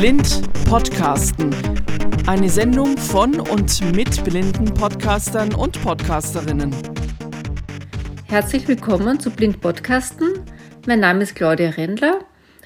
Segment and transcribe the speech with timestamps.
[0.00, 1.54] Blind Podcasten.
[2.26, 6.74] Eine Sendung von und mit blinden Podcastern und Podcasterinnen.
[8.26, 10.46] Herzlich willkommen zu Blind Podcasten.
[10.86, 12.20] Mein Name ist Claudia Rendler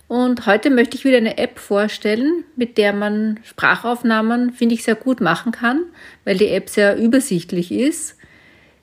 [0.06, 4.94] und heute möchte ich wieder eine App vorstellen, mit der man Sprachaufnahmen, finde ich, sehr
[4.94, 5.86] gut machen kann,
[6.22, 8.16] weil die App sehr übersichtlich ist.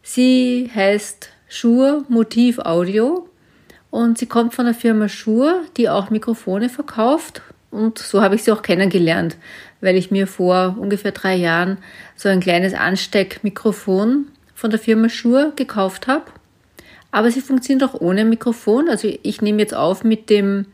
[0.04, 3.30] Sie heißt Shure Motiv Audio
[3.92, 7.42] und sie kommt von der Firma Shure, die auch Mikrofone verkauft.
[7.72, 9.38] Und so habe ich sie auch kennengelernt,
[9.80, 11.78] weil ich mir vor ungefähr drei Jahren
[12.16, 16.26] so ein kleines Ansteckmikrofon von der Firma Shure gekauft habe.
[17.12, 18.90] Aber sie funktioniert auch ohne Mikrofon.
[18.90, 20.66] Also ich nehme jetzt auf mit dem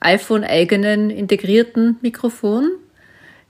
[0.00, 2.70] iPhone-eigenen integrierten Mikrofon.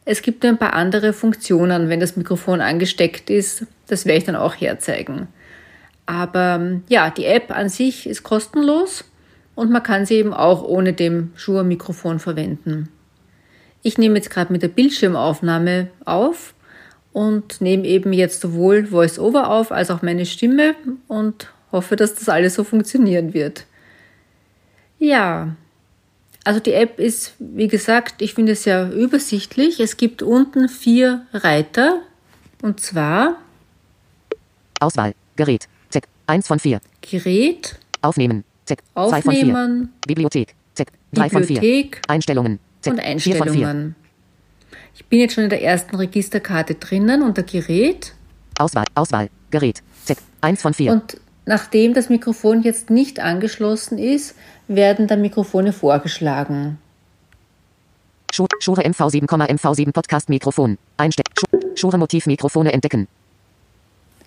[0.05, 3.67] Es gibt ein paar andere Funktionen, wenn das Mikrofon angesteckt ist.
[3.87, 5.29] Das werde ich dann auch herzeigen.
[6.07, 9.05] Aber ja, die App an sich ist kostenlos
[9.61, 12.89] und man kann sie eben auch ohne dem Shure-Mikrofon verwenden.
[13.83, 16.55] Ich nehme jetzt gerade mit der Bildschirmaufnahme auf
[17.13, 20.77] und nehme eben jetzt sowohl VoiceOver auf als auch meine Stimme
[21.09, 23.67] und hoffe, dass das alles so funktionieren wird.
[24.99, 25.55] Ja,
[26.43, 29.79] also die App ist, wie gesagt, ich finde es sehr übersichtlich.
[29.79, 32.01] Es gibt unten vier Reiter
[32.63, 33.37] und zwar
[34.81, 36.81] Auswahl, Gerät, Check, 1 von 4.
[37.03, 38.83] Gerät, Aufnehmen, Check.
[38.95, 39.89] 2 von 4.
[40.07, 40.55] Bibliothek.
[40.77, 40.93] Check.
[41.13, 41.89] 3 von 4.
[42.07, 42.61] Einstellungen.
[42.83, 42.93] Check.
[42.93, 43.97] Und Einstellungen.
[44.95, 48.15] Ich bin jetzt schon in der ersten Registerkarte drinnen unter Gerät.
[48.59, 48.85] Auswahl.
[48.95, 49.29] Auswahl.
[49.51, 49.83] Gerät.
[50.07, 50.19] Check.
[50.41, 50.93] 1 von 4.
[50.93, 54.37] Und nachdem das Mikrofon jetzt nicht angeschlossen ist,
[54.69, 56.79] werden da Mikrofone vorgeschlagen.
[58.33, 60.79] Shure MV7, MV7 Podcast Mikrofon.
[60.97, 61.25] Einstell.
[61.75, 63.09] Shure Motiv Mikrofone entdecken.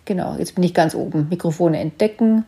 [0.03, 1.29] Genau, jetzt bin ich ganz oben.
[1.29, 2.43] Mikrofone entdecken.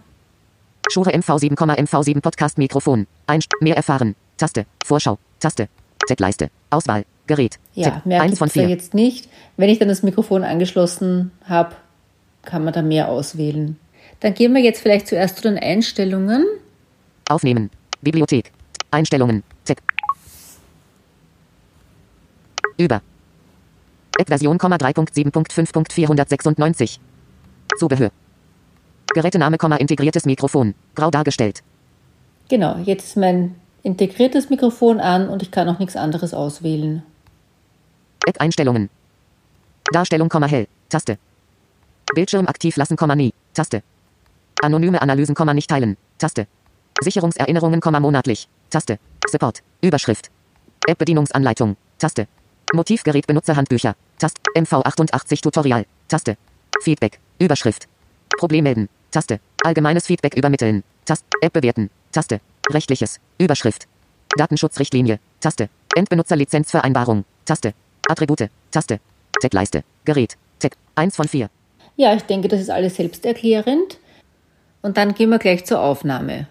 [0.89, 3.05] Shure MV7, MV7 Podcast Mikrofon.
[3.27, 4.15] Einst mehr erfahren.
[4.37, 4.65] Taste.
[4.85, 5.17] Vorschau.
[5.39, 5.67] Taste.
[6.07, 6.49] Z-Leiste.
[6.69, 7.05] Auswahl.
[7.27, 7.59] Gerät.
[7.73, 8.69] Ja, mehr 1 von 4.
[8.69, 9.27] jetzt nicht.
[9.57, 11.75] Wenn ich dann das Mikrofon angeschlossen habe,
[12.43, 13.79] kann man da mehr auswählen.
[14.19, 16.45] Dann gehen wir jetzt vielleicht zuerst zu den Einstellungen.
[17.27, 17.71] Aufnehmen.
[18.01, 18.51] Bibliothek.
[18.91, 19.41] Einstellungen.
[19.63, 19.79] Z.
[22.77, 23.01] Über.
[24.19, 26.99] App-Version 3.7.5.496.
[27.77, 28.11] Zubehör.
[29.15, 30.75] Gerätename, integriertes Mikrofon.
[30.93, 31.63] Grau dargestellt.
[32.49, 37.01] Genau, jetzt ist mein integriertes Mikrofon an und ich kann auch nichts anderes auswählen.
[38.27, 38.89] App-Einstellungen.
[39.93, 40.67] Darstellung, hell.
[40.89, 41.17] Taste.
[42.13, 43.33] Bildschirm aktiv lassen, nie.
[43.53, 43.83] Taste.
[44.61, 45.95] Anonyme Analysen, nicht teilen.
[46.17, 46.47] Taste.
[46.99, 48.49] Sicherungserinnerungen, monatlich.
[48.69, 48.99] Taste.
[49.29, 49.63] Support.
[49.81, 50.29] Überschrift.
[50.87, 51.77] App-Bedienungsanleitung.
[51.99, 52.27] Taste.
[52.73, 53.95] Motivgerät Benutzerhandbücher.
[54.19, 54.41] Taste.
[54.57, 55.85] MV88 Tutorial.
[56.09, 56.35] Taste.
[56.81, 57.21] Feedback.
[57.39, 57.87] Überschrift.
[58.37, 58.89] Problem melden.
[59.15, 59.39] Taste.
[59.63, 60.83] Allgemeines Feedback übermitteln.
[61.05, 61.25] Taste.
[61.39, 61.89] App bewerten.
[62.11, 62.41] Taste.
[62.69, 63.21] Rechtliches.
[63.37, 63.87] Überschrift.
[64.35, 65.19] Datenschutzrichtlinie.
[65.39, 65.69] Taste.
[65.95, 67.23] Endbenutzerlizenzvereinbarung.
[67.45, 67.73] Taste.
[68.09, 68.49] Attribute.
[68.71, 68.99] Taste.
[69.39, 69.85] Tech-Leiste.
[70.03, 70.35] Gerät.
[70.59, 70.71] Tech.
[70.95, 71.49] 1 von 4.
[71.95, 73.99] Ja, ich denke, das ist alles selbsterklärend.
[74.81, 76.47] Und dann gehen wir gleich zur Aufnahme.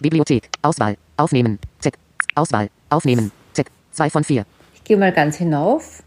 [0.00, 0.50] Bibliothek.
[0.62, 0.98] Auswahl.
[1.16, 1.58] Aufnehmen.
[1.80, 1.94] Tech.
[2.36, 2.70] Auswahl.
[2.90, 3.32] Aufnehmen.
[3.54, 3.66] Tech.
[3.90, 4.46] 2 von 4.
[4.76, 6.04] Ich gehe mal ganz hinauf.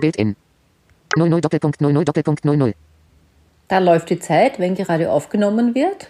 [0.00, 0.36] Bild in.
[1.18, 2.74] 00 Doppelpunkt 00 Doppelpunkt 00.
[3.68, 6.08] Da läuft die Zeit, wenn gerade aufgenommen wird.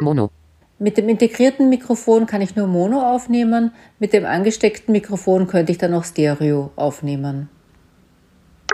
[0.00, 0.30] Mono.
[0.78, 3.72] Mit dem integrierten Mikrofon kann ich nur Mono aufnehmen.
[3.98, 7.48] Mit dem angesteckten Mikrofon könnte ich dann auch Stereo aufnehmen.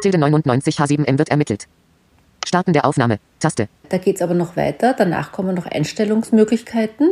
[0.03, 1.69] Tilde 99 H7M wird ermittelt.
[2.45, 3.21] Starten der Aufnahme.
[3.39, 3.69] Taste.
[3.89, 4.95] Da geht es aber noch weiter.
[4.95, 7.09] Danach kommen noch Einstellungsmöglichkeiten.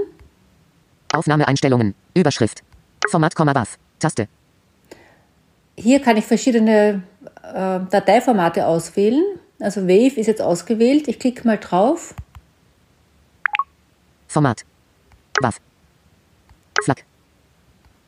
[1.12, 1.94] Aufnahmeeinstellungen.
[2.14, 2.64] Überschrift.
[3.08, 3.78] Format, BAF.
[4.00, 4.26] Taste.
[5.76, 7.04] Hier kann ich verschiedene
[7.44, 9.22] äh, Dateiformate auswählen.
[9.60, 11.06] Also Wave ist jetzt ausgewählt.
[11.06, 12.14] Ich klicke mal drauf.
[14.26, 14.64] Format.
[15.40, 15.56] WAV.
[16.82, 17.04] FLAC.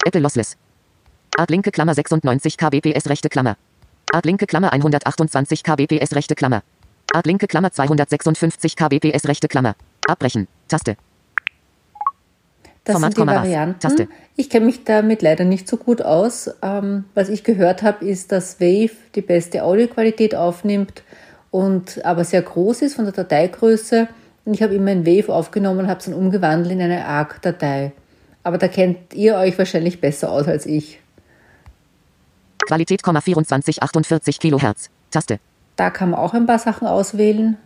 [0.07, 0.57] Apple Lossless.
[1.37, 3.57] Art linke Klammer 96 kbps rechte Klammer.
[4.13, 6.63] Art linke Klammer 128 kbps rechte Klammer.
[7.13, 9.77] Art linke Klammer 256 kbps rechte Klammer.
[10.07, 10.49] Abbrechen.
[10.69, 10.97] Taste.
[12.85, 13.81] Das Format, sind die Varianten.
[13.81, 14.09] Taste.
[14.37, 16.51] Ich kenne mich damit leider nicht so gut aus.
[16.63, 21.03] Ähm, was ich gehört habe, ist, dass Wave die beste Audioqualität aufnimmt
[21.53, 24.09] und aber sehr groß ist von der Dateigröße.
[24.45, 27.93] Und ich habe immer ein Wave aufgenommen und habe es dann umgewandelt in eine ARC-Datei.
[28.43, 30.99] Aber da kennt ihr euch wahrscheinlich besser aus als ich.
[32.67, 34.91] Qualität, 2448 Kilohertz.
[35.11, 35.39] Taste.
[35.77, 37.59] Da kann man auch ein paar Sachen auswählen.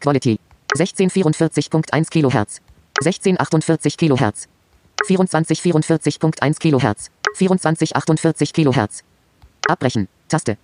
[0.00, 0.38] Quality.
[0.76, 2.60] 1644.1 Kilohertz.
[2.98, 4.48] 1648 Kilohertz.
[5.06, 7.10] 2444.1 Kilohertz.
[7.36, 9.04] 2448 Kilohertz.
[9.68, 10.08] Abbrechen.
[10.28, 10.56] Taste.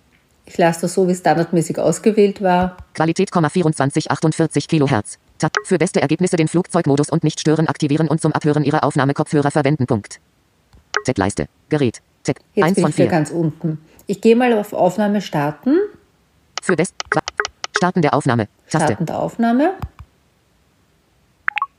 [0.47, 2.77] Ich lasse das so, wie standardmäßig ausgewählt war.
[2.93, 5.19] Qualität, 2448 Kilohertz.
[5.39, 5.51] Tab.
[5.65, 9.85] Für beste Ergebnisse den Flugzeugmodus und nicht stören aktivieren und zum Abhören Ihrer Aufnahmekopfhörer verwenden.
[9.87, 10.21] Punkt.
[11.03, 11.47] Z-Leiste.
[11.67, 12.01] Gerät.
[12.23, 12.37] Z.
[12.53, 13.11] Jetzt 1 bin von ich wieder 4.
[13.11, 13.79] ganz unten.
[14.07, 15.77] Ich gehe mal auf Aufnahme starten.
[16.63, 16.95] Für Best.
[17.75, 18.47] Starten der Aufnahme.
[18.69, 18.85] Taste.
[18.87, 19.73] Starten der Aufnahme.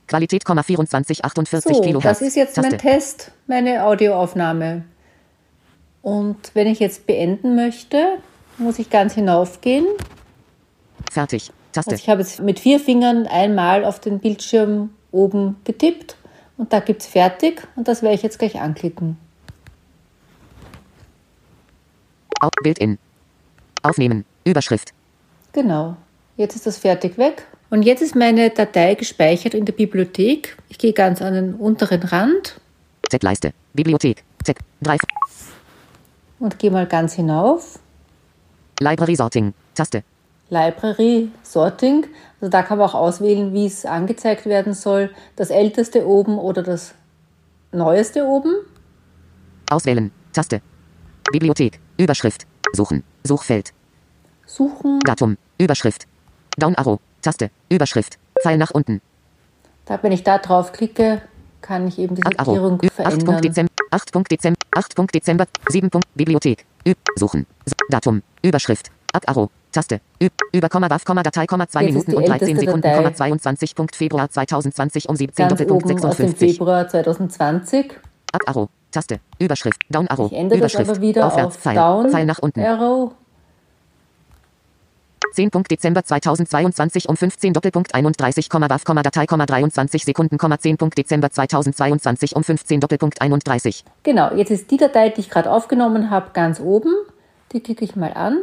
[0.07, 2.19] Qualität, 24, 48 So, Kilohertz.
[2.19, 2.69] das ist jetzt Taste.
[2.69, 4.83] mein Test, meine Audioaufnahme.
[6.01, 8.19] Und wenn ich jetzt beenden möchte,
[8.59, 9.85] muss ich ganz hinaufgehen.
[11.11, 11.51] Fertig.
[11.71, 11.91] Taste.
[11.91, 16.15] Also ich habe jetzt mit vier Fingern einmal auf den Bildschirm oben getippt
[16.57, 19.17] und da gibt es fertig und das werde ich jetzt gleich anklicken.
[22.63, 22.97] Bild in.
[23.83, 24.25] Aufnehmen.
[24.45, 24.93] Überschrift.
[25.53, 25.95] Genau.
[26.37, 27.45] Jetzt ist das fertig weg.
[27.69, 30.57] Und jetzt ist meine Datei gespeichert in der Bibliothek.
[30.69, 32.59] Ich gehe ganz an den unteren Rand
[33.09, 33.53] Z-Leiste.
[33.73, 34.23] Bibliothek.
[34.43, 34.57] Z.
[34.81, 34.97] 3.
[36.39, 37.79] und gehe mal ganz hinauf.
[38.79, 39.53] Library Sorting.
[39.75, 40.03] Taste.
[40.49, 42.05] Library Sorting.
[42.41, 45.11] Also da kann man auch auswählen, wie es angezeigt werden soll.
[45.35, 46.93] Das älteste oben oder das
[47.71, 48.55] neueste oben.
[49.69, 50.11] Auswählen.
[50.33, 50.61] Taste.
[51.31, 51.79] Bibliothek.
[51.97, 52.47] Überschrift.
[52.73, 53.03] Suchen.
[53.23, 53.73] Suchfeld.
[54.45, 54.99] Suchen.
[55.01, 55.37] Datum.
[55.59, 56.07] Überschrift.
[56.57, 56.99] Down Arrow.
[57.21, 57.51] Taste.
[57.69, 58.17] Überschrift.
[58.41, 59.01] Pfeil nach unten.
[59.85, 61.21] Da, wenn ich da drauf klicke,
[61.61, 62.21] kann ich eben die.
[62.21, 62.93] Sortierung 8.
[62.93, 63.68] verändern.
[63.91, 64.25] Dezember.
[64.25, 64.29] 8.
[64.29, 64.57] Dezember.
[64.71, 65.13] 8.
[65.13, 65.45] Dezember.
[65.67, 65.89] 7.
[66.15, 66.65] Bibliothek.
[66.85, 66.97] Üb.
[67.15, 67.45] Suchen.
[67.89, 68.21] Datum.
[68.41, 68.91] Überschrift.
[69.13, 69.49] Up Arrow.
[69.71, 70.01] Taste.
[70.21, 70.33] Üb.
[70.51, 72.97] Über Komma Waf Komma Datei Komma 2 Jetzt ist Minuten und 13 älteste Sekunden Datei.
[72.97, 73.75] Komma 22.
[73.75, 76.57] Punkt Februar 2020 um 17 ganz Doppelpunkt oben aus dem 56.
[76.57, 77.91] Februar 2020.
[78.31, 78.69] Up Arrow.
[78.91, 79.19] Taste.
[79.37, 79.81] Überschrift.
[79.89, 80.31] Down Arrow.
[80.31, 80.89] Ich ändere das Überschrift.
[80.91, 81.55] aber wieder Aufwärts.
[81.55, 81.75] auf Pfeil.
[81.75, 82.59] Down Pfeil nach unten.
[82.61, 83.13] Arrow.
[85.33, 85.51] 10.
[85.69, 90.77] Dezember 2022 um 15 Doppelpunkt 31, Waf, Datei, 23 Sekunden, 10.
[90.95, 93.83] Dezember 2022 um 15 Doppelpunkt 31.
[94.03, 96.93] Genau, jetzt ist die Datei, die ich gerade aufgenommen habe, ganz oben.
[97.51, 98.39] Die klicke ich mal an.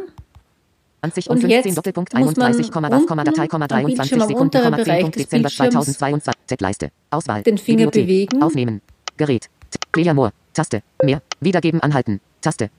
[1.01, 4.21] 20 um Und 15 jetzt Doppelpunkt muss man 31, Waf, Datei, unten am 23 Bildschirm
[4.21, 4.83] am Sekunden, unteren 10.
[4.83, 6.33] Bereich Punkt des Dezember Bildschirms 2022.
[6.47, 6.91] Z-Leiste.
[7.11, 7.43] Auswahl.
[7.43, 8.03] den Finger Bibliothek.
[8.05, 8.43] bewegen.
[8.43, 8.81] Aufnehmen.
[9.17, 9.49] Gerät.
[9.91, 10.31] Player More.
[10.53, 10.81] Taste.
[11.03, 11.21] Mehr.
[11.39, 12.19] Wiedergeben anhalten.
[12.41, 12.69] Taste.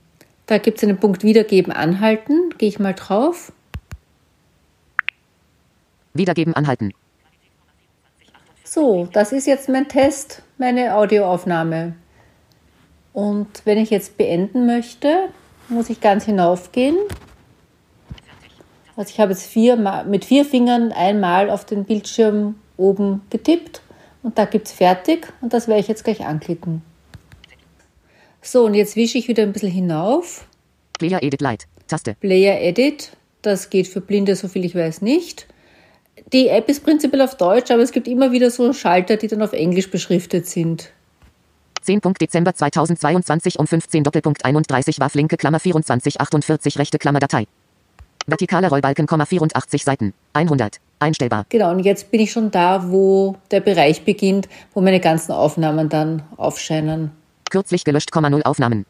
[0.47, 2.55] Da gibt es einen Punkt Wiedergeben anhalten.
[2.57, 3.53] Gehe ich mal drauf.
[6.19, 6.93] Wiedergeben anhalten.
[8.65, 11.95] So, das ist jetzt mein Test, meine Audioaufnahme.
[13.15, 15.31] Und wenn ich jetzt beenden möchte,
[15.69, 16.97] muss ich ganz hinaufgehen.
[18.97, 19.77] Also ich habe jetzt vier,
[20.07, 23.81] mit vier Fingern einmal auf den Bildschirm oben getippt
[24.23, 26.83] und da gibt es fertig und das werde ich jetzt gleich anklicken.
[28.43, 30.47] So, und jetzt wische ich wieder ein bisschen hinauf.
[30.99, 31.67] Player Edit Light.
[31.87, 32.17] Taste.
[32.21, 33.13] Player Edit,
[33.43, 35.47] das geht für Blinde, soviel ich weiß, nicht.
[36.33, 39.43] Die App ist prinzipiell auf Deutsch, aber es gibt immer wieder so Schalter, die dann
[39.43, 40.91] auf Englisch beschriftet sind.
[41.83, 42.01] 10.
[42.21, 47.47] Dezember 2022 um 15 Doppelpunkt 31 Waf linke Klammer 24 48 rechte Klammer Datei.
[48.29, 50.13] Vertikaler Rollbalken, Komma 84 Seiten.
[50.35, 50.81] 100.
[50.99, 51.47] Einstellbar.
[51.49, 55.89] Genau, und jetzt bin ich schon da, wo der Bereich beginnt, wo meine ganzen Aufnahmen
[55.89, 57.13] dann aufscheinen.
[57.51, 58.85] Kürzlich gelöscht, Komma 0 Aufnahmen.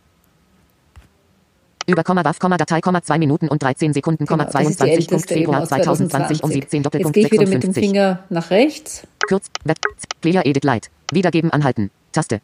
[1.88, 4.79] Über Komma Waf, Komma Datei, Komma 2 Minuten und 13 Sekunden, Komma Genau, das ist
[4.79, 5.08] die 22.
[5.08, 7.73] Punkt älteste eben Februar aus 2020 um 17 Jetzt Doppelpunkt gehe ich wieder mit dem
[7.73, 7.82] 56.
[7.82, 9.06] Finger nach rechts.
[9.26, 9.79] Kürz, Web,
[10.20, 10.90] Player Edit Light.
[11.12, 11.90] Wiedergeben anhalten.
[12.12, 12.43] Taste.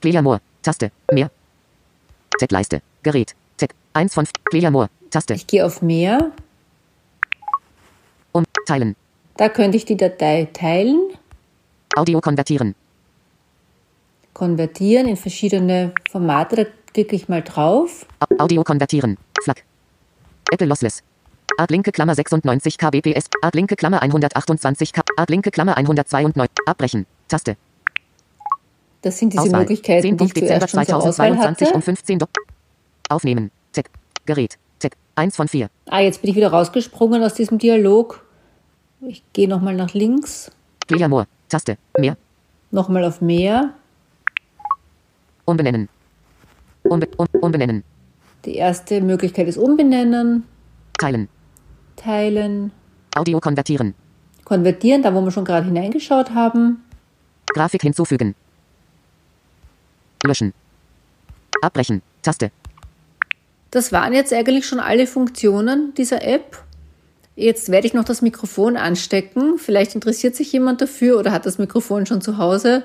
[0.00, 0.40] Player More.
[0.62, 0.90] Taste.
[1.12, 1.30] Mehr.
[2.40, 2.82] Z-Leiste.
[3.04, 3.36] Gerät.
[3.58, 3.70] Z.
[3.92, 4.88] 1 von Player More.
[5.10, 5.34] Taste.
[5.34, 6.32] Ich gehe auf Mehr.
[8.32, 8.42] Um.
[8.66, 8.96] Teilen.
[9.36, 11.10] Da könnte ich die Datei teilen,
[11.94, 12.74] Audio konvertieren.
[14.32, 16.56] konvertieren in verschiedene Formate.
[16.56, 18.06] Da klicke ich mal drauf.
[18.20, 19.18] Au- Audio konvertieren.
[19.42, 19.64] FLAC.
[20.50, 21.02] Apple Lossless.
[21.58, 23.26] Art linke Klammer 96 kbps.
[23.42, 25.02] Art linke Klammer 128 k.
[25.16, 26.50] Art linke Klammer 192.
[26.66, 27.06] Abbrechen.
[27.28, 27.56] Taste.
[29.02, 29.60] Das sind diese Auswahl.
[29.60, 30.16] Möglichkeiten, 10.
[30.16, 31.76] die ich Dezember zuerst schon zur Auswahl 2022 hatte.
[31.76, 32.26] um 15 Do
[33.10, 33.50] Aufnehmen.
[33.72, 33.86] Z.
[34.24, 34.56] Gerät.
[34.78, 34.94] Z.
[35.16, 35.68] 1 von 4.
[35.90, 38.24] Ah, jetzt bin ich wieder rausgesprungen aus diesem Dialog.
[39.06, 40.50] Ich gehe nochmal nach links,
[40.86, 41.26] Player More.
[41.50, 41.76] Taste.
[41.98, 42.16] Mehr.
[42.70, 43.74] nochmal auf Mehr.
[45.44, 45.88] Umbenennen.
[46.84, 47.82] Umbe um umbenennen.
[48.44, 50.44] Die erste Möglichkeit ist umbenennen,
[50.98, 51.28] Teilen.
[51.96, 52.72] teilen,
[53.16, 53.94] Audio konvertieren.
[54.44, 56.84] konvertieren, da wo wir schon gerade hineingeschaut haben.
[57.54, 58.34] Grafik hinzufügen.
[60.24, 60.52] Löschen.
[61.62, 62.02] Abbrechen.
[62.22, 62.50] Taste.
[63.70, 66.62] Das waren jetzt eigentlich schon alle Funktionen dieser App.
[67.36, 69.58] Jetzt werde ich noch das Mikrofon anstecken.
[69.58, 72.84] Vielleicht interessiert sich jemand dafür oder hat das Mikrofon schon zu Hause,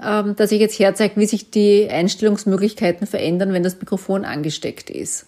[0.00, 5.26] dass ich jetzt herzeige, wie sich die Einstellungsmöglichkeiten verändern, wenn das Mikrofon angesteckt ist.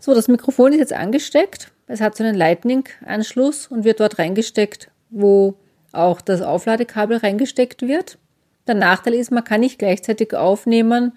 [0.00, 1.70] So, das Mikrofon ist jetzt angesteckt.
[1.86, 5.54] Es hat so einen Lightning-Anschluss und wird dort reingesteckt, wo
[5.92, 8.18] auch das Aufladekabel reingesteckt wird.
[8.66, 11.16] Der Nachteil ist, man kann nicht gleichzeitig aufnehmen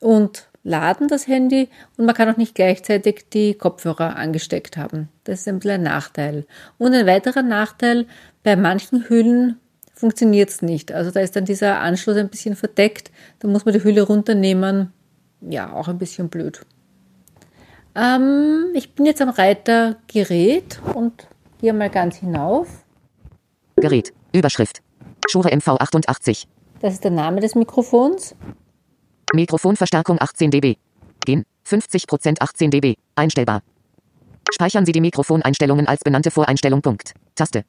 [0.00, 5.08] und laden das Handy und man kann auch nicht gleichzeitig die Kopfhörer angesteckt haben.
[5.24, 6.46] Das ist ein bisschen ein Nachteil.
[6.78, 8.06] Und ein weiterer Nachteil,
[8.42, 9.60] bei manchen Hüllen
[9.94, 10.90] funktioniert es nicht.
[10.90, 13.12] Also da ist dann dieser Anschluss ein bisschen verdeckt.
[13.38, 14.92] Da muss man die Hülle runternehmen.
[15.40, 16.62] Ja, auch ein bisschen blöd.
[17.94, 21.28] Ähm, ich bin jetzt am Reiter Gerät und
[21.60, 22.84] gehe mal ganz hinauf.
[23.76, 24.12] Gerät.
[24.32, 24.82] Überschrift.
[25.30, 26.46] Shure MV88.
[26.80, 28.34] Das ist der Name des Mikrofons.
[29.34, 30.76] Mikrofonverstärkung 18 dB.
[31.24, 31.44] Gen.
[31.66, 32.94] 50% 18 dB.
[33.16, 33.62] Einstellbar.
[34.52, 36.82] Speichern Sie die Mikrofoneinstellungen als benannte Voreinstellung.
[36.82, 37.14] Punkt.
[37.34, 37.64] Taste.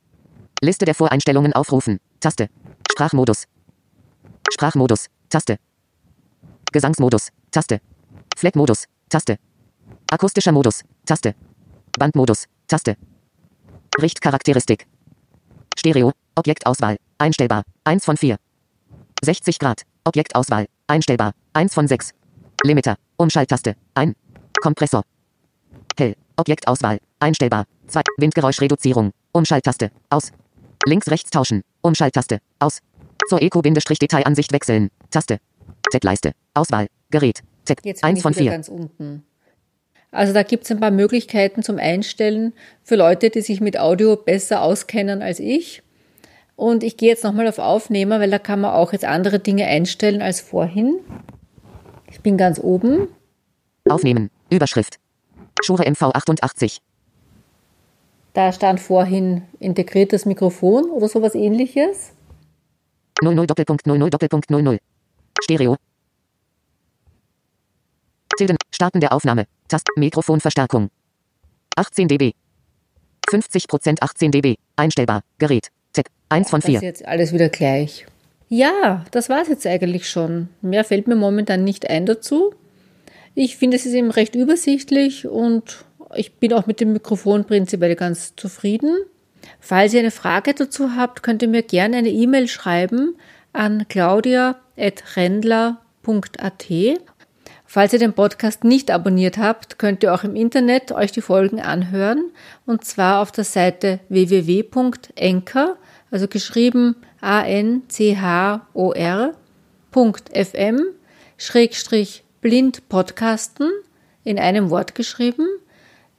[0.61, 1.99] Liste der Voreinstellungen aufrufen.
[2.19, 2.49] Taste.
[2.91, 3.45] Sprachmodus.
[4.51, 5.07] Sprachmodus.
[5.29, 5.57] Taste.
[6.71, 7.29] Gesangsmodus.
[7.51, 7.81] Taste.
[8.35, 8.85] Fleckmodus.
[9.09, 9.37] Taste.
[10.11, 10.83] Akustischer Modus.
[11.05, 11.35] Taste.
[11.97, 12.45] Bandmodus.
[12.67, 12.97] Taste.
[14.01, 14.87] Richtcharakteristik.
[15.77, 16.11] Stereo.
[16.35, 16.97] Objektauswahl.
[17.17, 17.63] Einstellbar.
[17.85, 18.37] 1 von 4.
[19.23, 19.83] 60 Grad.
[20.03, 20.67] Objektauswahl.
[20.87, 21.33] Einstellbar.
[21.53, 22.11] 1 von 6.
[22.63, 22.97] Limiter.
[23.17, 23.75] Umschalttaste.
[23.93, 24.15] Ein.
[24.61, 25.03] Kompressor.
[25.97, 26.15] Hell.
[26.35, 26.99] Objektauswahl.
[27.19, 27.65] Einstellbar.
[27.87, 28.01] 2.
[28.17, 29.11] Windgeräuschreduzierung.
[29.31, 29.91] Umschalttaste.
[30.09, 30.31] Aus.
[30.85, 31.61] Links-rechts tauschen.
[31.81, 32.39] Umschalttaste.
[32.59, 32.79] Aus.
[33.27, 34.89] Zur Eco-Detailansicht wechseln.
[35.09, 35.39] Taste.
[35.91, 36.33] Z-Leiste.
[36.53, 36.87] Auswahl.
[37.09, 37.41] Gerät.
[37.65, 37.79] Z.
[37.83, 38.51] Jetzt bin 1 ich von wieder 4.
[38.51, 39.25] ganz unten.
[40.11, 42.53] Also da gibt es ein paar Möglichkeiten zum Einstellen
[42.83, 45.83] für Leute, die sich mit Audio besser auskennen als ich.
[46.55, 49.65] Und ich gehe jetzt nochmal auf Aufnehmer, weil da kann man auch jetzt andere Dinge
[49.65, 50.99] einstellen als vorhin.
[52.09, 53.09] Ich bin ganz oben.
[53.89, 54.31] Aufnehmen.
[54.49, 54.99] Überschrift.
[55.61, 56.79] Shure MV88.
[58.33, 62.13] Da stand vorhin integriertes Mikrofon oder sowas ähnliches.
[63.21, 64.77] 00 Doppelpunkt 00 Doppelpunkt 00.
[65.41, 65.77] Stereo.
[68.37, 68.57] Tilden.
[68.71, 69.45] Starten der Aufnahme.
[69.67, 69.87] Tast.
[69.95, 70.89] Mikrofonverstärkung.
[71.77, 72.33] 18 dB.
[73.29, 74.55] 50% 18 dB.
[74.75, 75.21] Einstellbar.
[75.37, 75.71] Gerät.
[76.29, 76.87] 1 von Das ist 4.
[76.87, 78.05] jetzt alles wieder gleich.
[78.49, 80.49] Ja, das war es jetzt eigentlich schon.
[80.61, 82.53] Mehr fällt mir momentan nicht ein dazu.
[83.33, 85.83] Ich finde, es ist eben recht übersichtlich und
[86.15, 88.95] ich bin auch mit dem Mikrofon prinzipiell ganz zufrieden.
[89.59, 93.15] Falls ihr eine Frage dazu habt, könnt ihr mir gerne eine E-Mail schreiben
[93.51, 96.65] an claudia.rendler.at.
[97.65, 101.59] Falls ihr den Podcast nicht abonniert habt, könnt ihr auch im Internet euch die Folgen
[101.59, 102.31] anhören
[102.65, 105.75] und zwar auf der Seite www.enker,
[106.15, 107.81] also geschrieben a-n-c-h-o-r.fm
[111.37, 113.69] schrägstrich blind podcasten
[114.23, 115.45] in einem Wort geschrieben.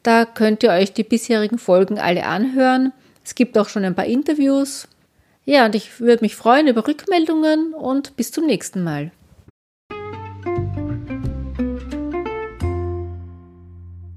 [0.03, 2.93] Da könnt ihr euch die bisherigen Folgen alle anhören.
[3.25, 4.87] Es gibt auch schon ein paar Interviews.
[5.47, 9.12] Ja, und ich würde mich freuen über Rückmeldungen und bis zum nächsten Mal.